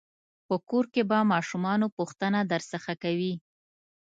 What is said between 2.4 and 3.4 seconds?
درڅخه کوي.